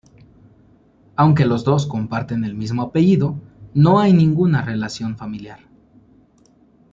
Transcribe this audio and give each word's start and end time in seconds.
Aunque 1.15 1.45
los 1.45 1.63
dos 1.63 1.85
comparten 1.85 2.43
el 2.43 2.55
mismo 2.55 2.81
apellido, 2.81 3.35
no 3.75 3.99
hay 3.99 4.13
ninguna 4.13 4.63
relación 4.63 5.15
familiar. 5.15 5.59